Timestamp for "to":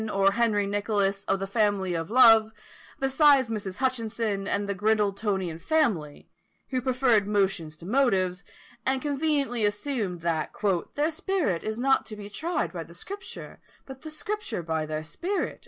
7.77-7.85, 12.07-12.15